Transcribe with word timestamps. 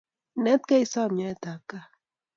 Inetkei 0.37 0.83
isom 0.85 1.09
nyoet 1.17 1.43
ap 1.51 1.61
kaat. 1.69 1.89